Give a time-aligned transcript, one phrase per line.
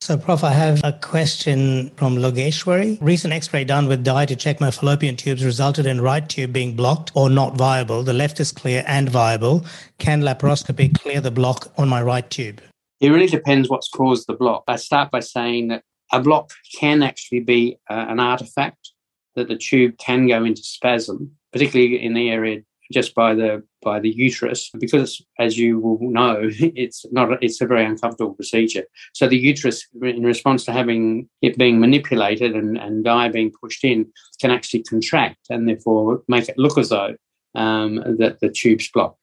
[0.00, 2.98] So, Prof, I have a question from Logeshwari.
[3.00, 6.52] Recent x ray done with dye to check my fallopian tubes resulted in right tube
[6.52, 8.02] being blocked or not viable.
[8.02, 9.64] The left is clear and viable.
[9.98, 12.60] Can laparoscopy clear the block on my right tube?
[13.00, 14.64] It really depends what's caused the block.
[14.68, 15.82] I start by saying that
[16.12, 18.92] a block can actually be uh, an artifact,
[19.34, 24.00] that the tube can go into spasm, particularly in the area just by the by
[24.00, 26.34] the uterus because as you will know
[26.84, 28.84] it's not it's a very uncomfortable procedure.
[29.14, 33.84] So the uterus in response to having it being manipulated and, and dye being pushed
[33.84, 37.14] in can actually contract and therefore make it look as though
[37.54, 39.20] um, that the tube's blocked.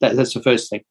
[0.00, 0.82] That, that's the first thing.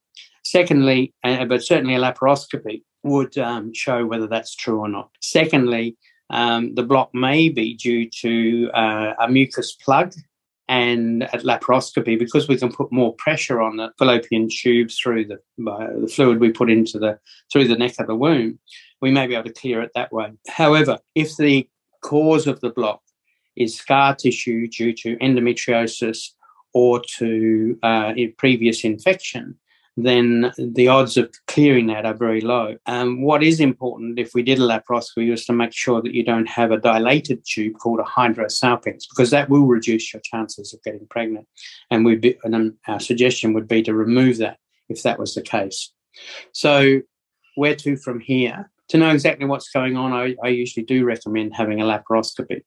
[0.46, 5.10] Secondly uh, but certainly a laparoscopy would um, show whether that's true or not.
[5.20, 5.98] Secondly
[6.30, 10.14] um, the block may be due to uh, a mucus plug
[10.70, 15.36] and at laparoscopy because we can put more pressure on the fallopian tubes through the,
[15.70, 17.20] uh, the fluid we put into the
[17.52, 18.58] through the neck of the womb
[19.02, 20.32] we may be able to clear it that way.
[20.48, 21.68] However if the
[22.02, 23.02] cause of the block
[23.56, 26.30] is scar tissue due to endometriosis
[26.74, 29.56] or to uh, previous infection
[29.96, 32.76] then the odds of clearing that are very low.
[32.86, 36.24] Um, what is important if we did a laparoscopy is to make sure that you
[36.24, 40.82] don't have a dilated tube called a hydrosalpinx, because that will reduce your chances of
[40.84, 41.48] getting pregnant.
[41.92, 44.58] And, we'd be, and our suggestion would be to remove that
[44.90, 45.92] if that was the case.
[46.54, 47.02] So,
[47.56, 48.72] where to from here?
[48.90, 52.64] To know exactly what's going on, I, I usually do recommend having a laparoscopy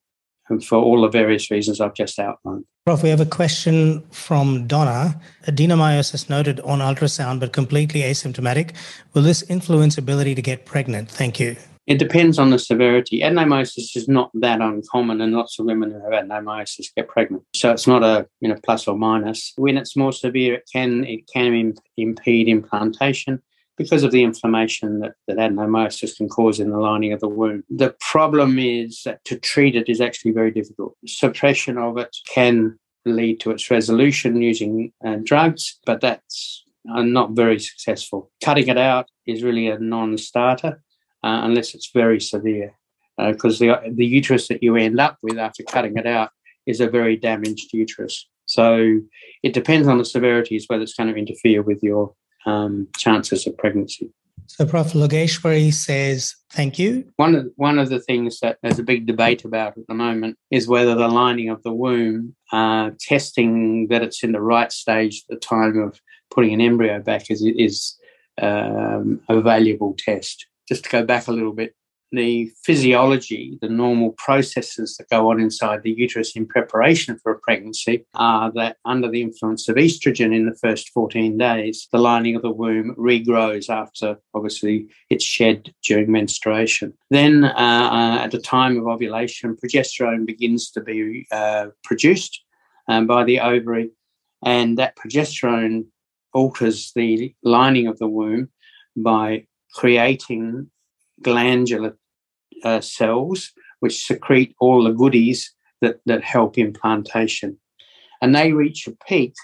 [0.66, 2.64] for all the various reasons I've just outlined.
[2.84, 5.20] Prof, we have a question from Donna.
[5.46, 8.74] Adenomyosis noted on ultrasound, but completely asymptomatic.
[9.12, 11.10] Will this influence ability to get pregnant?
[11.10, 11.56] Thank you.
[11.86, 13.20] It depends on the severity.
[13.20, 17.44] Adenomyosis is not that uncommon, and lots of women who have adenomyosis get pregnant.
[17.54, 19.52] So it's not a you know plus or minus.
[19.56, 23.42] When it's more severe, it can it can impede implantation
[23.76, 27.62] because of the inflammation that, that adenomyosis can cause in the lining of the womb.
[27.68, 30.96] The problem is that to treat it is actually very difficult.
[31.06, 37.32] Suppression of it can lead to its resolution using uh, drugs, but that's uh, not
[37.32, 38.30] very successful.
[38.42, 40.82] Cutting it out is really a non starter
[41.22, 42.74] uh, unless it's very severe,
[43.18, 46.30] because uh, the, the uterus that you end up with after cutting it out
[46.66, 48.28] is a very damaged uterus.
[48.46, 49.00] So
[49.42, 52.14] it depends on the severities whether it's going to interfere with your
[52.46, 54.10] um, chances of pregnancy.
[54.48, 54.92] So, Prof.
[54.92, 57.04] Logeshwari says, thank you.
[57.16, 60.38] One of, one of the things that there's a big debate about at the moment
[60.50, 65.24] is whether the lining of the womb, uh, testing that it's in the right stage
[65.28, 67.96] at the time of putting an embryo back is, is
[68.40, 70.46] um, a valuable test.
[70.68, 71.74] Just to go back a little bit,
[72.12, 77.38] the physiology, the normal processes that go on inside the uterus in preparation for a
[77.38, 82.36] pregnancy are that under the influence of estrogen in the first 14 days, the lining
[82.36, 86.92] of the womb regrows after obviously it's shed during menstruation.
[87.10, 92.42] Then uh, uh, at the time of ovulation, progesterone begins to be uh, produced
[92.88, 93.90] um, by the ovary,
[94.44, 95.86] and that progesterone
[96.32, 98.48] alters the lining of the womb
[98.96, 100.70] by creating
[101.22, 101.96] glandular
[102.64, 107.58] uh, cells which secrete all the goodies that, that help implantation.
[108.22, 109.34] And they reach a peak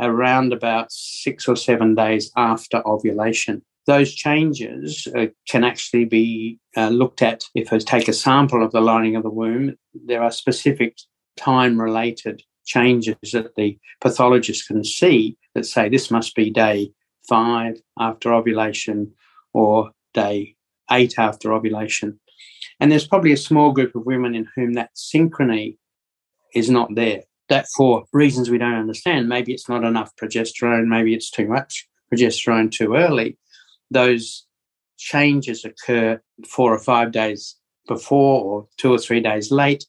[0.00, 3.62] around about six or seven days after ovulation.
[3.86, 8.70] Those changes uh, can actually be uh, looked at if I take a sample of
[8.70, 9.76] the lining of the womb.
[9.94, 10.98] There are specific
[11.36, 16.92] time related changes that the pathologist can see that say this must be day
[17.26, 19.12] five after ovulation
[19.54, 20.54] or day
[20.90, 22.18] eight after ovulation.
[22.80, 25.76] And there's probably a small group of women in whom that synchrony
[26.54, 27.22] is not there.
[27.48, 31.88] That for reasons we don't understand, maybe it's not enough progesterone, maybe it's too much
[32.12, 33.38] progesterone too early.
[33.90, 34.46] Those
[34.98, 37.56] changes occur four or five days
[37.86, 39.86] before or two or three days late,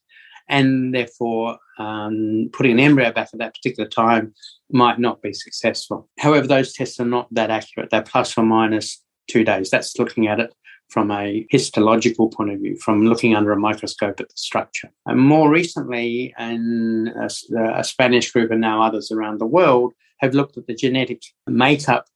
[0.47, 4.33] and therefore um, putting an embryo back at that particular time
[4.71, 6.09] might not be successful.
[6.17, 7.89] However, those tests are not that accurate.
[7.89, 9.69] They're plus or minus two days.
[9.69, 10.53] That's looking at it
[10.89, 14.89] from a histological point of view, from looking under a microscope at the structure.
[15.05, 17.29] And more recently, and a,
[17.75, 22.07] a Spanish group and now others around the world have looked at the genetic makeup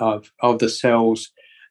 [0.00, 1.30] of, of the cells,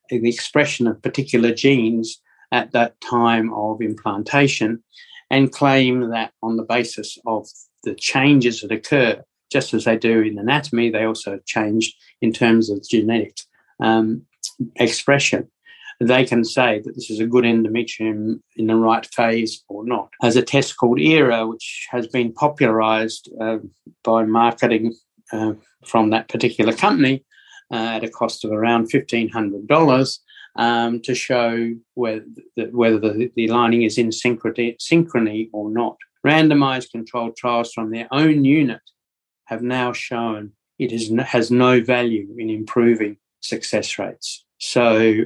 [0.09, 2.21] the expression of particular genes
[2.51, 4.83] at that time of implantation,
[5.29, 7.47] and claim that on the basis of
[7.83, 12.69] the changes that occur, just as they do in anatomy, they also change in terms
[12.69, 13.37] of genetic
[13.79, 14.23] um,
[14.75, 15.49] expression
[16.07, 20.09] they can say that this is a good endometrium in the right phase or not.
[20.21, 23.59] There's a test called ERA, which has been popularized uh,
[24.03, 24.95] by marketing
[25.31, 25.53] uh,
[25.85, 27.23] from that particular company
[27.71, 30.19] uh, at a cost of around $1,500
[30.55, 32.25] um, to show whether,
[32.55, 35.97] the, whether the, the lining is in synchrony, synchrony or not.
[36.25, 38.81] Randomized controlled trials from their own unit
[39.45, 44.45] have now shown it is, has no value in improving success rates.
[44.57, 45.25] So